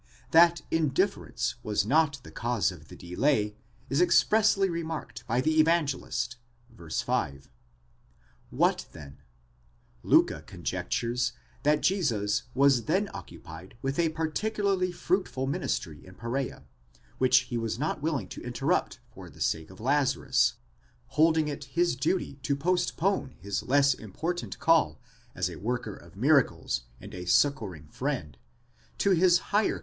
[0.31, 3.55] That indifference was not the cause of the delay,
[3.87, 6.37] is expressly remarked by the Evangelist
[6.71, 6.89] (v.
[6.91, 7.51] 5).
[8.49, 9.19] What then?
[10.03, 16.63] Liicke conjectures that Jesus was then occu pied with a particularly fruitful ministry in Perzea,
[17.19, 20.55] which he was not willing to interrupt for the sake of Lazarus,
[21.09, 24.99] holding it his duty to postpone his less important call
[25.35, 28.39] as a worker of miracles and a succouring friend,
[28.97, 29.45] to his higher 86.
[29.45, 29.45] 1; 5, 2761.
[29.45, 29.61] 488 PART II.
[29.61, 29.79] CHAPTER ΙΧ.§ 100.